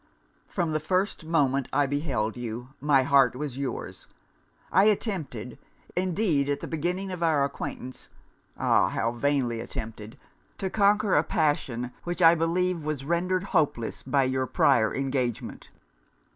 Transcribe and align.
'From 0.47 0.71
the 0.71 0.79
first 0.79 1.25
moment 1.25 1.67
I 1.71 1.85
beheld 1.85 2.35
you, 2.35 2.69
my 2.81 3.03
heart 3.03 3.35
was 3.35 3.55
your's. 3.59 4.07
I 4.71 4.85
attempted, 4.85 5.59
indeed, 5.95 6.49
at 6.49 6.59
the 6.59 6.67
beginning 6.67 7.11
of 7.11 7.21
our 7.21 7.43
acquaintance 7.43 8.09
ah! 8.57 8.89
how 8.89 9.11
vainly 9.11 9.59
attempted! 9.59 10.17
to 10.57 10.71
conquer 10.71 11.13
a 11.15 11.21
passion 11.23 11.91
which 12.03 12.19
I 12.19 12.33
believed 12.33 12.83
was 12.83 13.05
rendered 13.05 13.43
hopeless 13.53 14.01
by 14.01 14.23
your 14.23 14.47
prior 14.47 14.91
engagement. 14.91 15.69